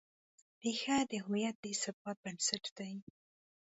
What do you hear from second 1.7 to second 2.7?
ثبات بنسټ